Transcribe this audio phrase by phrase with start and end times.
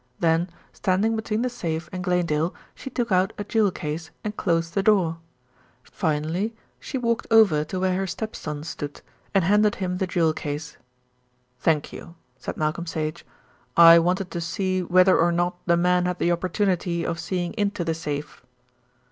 [0.19, 4.73] Then, standing between the safe and Glanedale, she took out a jewel case and closed
[4.73, 5.19] the door.
[5.83, 9.01] Finally she walked over to where her stepson stood,
[9.35, 10.77] and handed him the jewel case.
[11.59, 13.23] "Thank you," said Malcolm Sage.
[13.77, 17.83] "I wanted to see whether or not the man had the opportunity of seeing into
[17.85, 18.43] the safe."